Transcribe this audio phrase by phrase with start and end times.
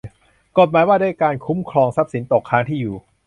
[0.57, 2.95] กฎหมายว่าด้วยการคุ้มครองทรัพย์สินตกค้างที่อยู่